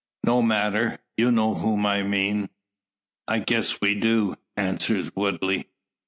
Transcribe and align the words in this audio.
No 0.23 0.41
matter; 0.41 0.97
you 1.15 1.31
know 1.31 1.53
whom 1.53 1.85
I 1.85 2.01
mean." 2.01 2.49
"I 3.27 3.37
guess 3.37 3.79
we 3.81 3.93
do," 3.93 4.33
answers 4.57 5.11
Woodley. 5.15 5.67